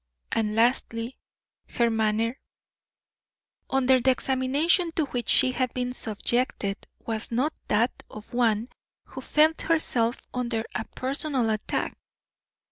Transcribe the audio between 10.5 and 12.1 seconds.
a personal attack.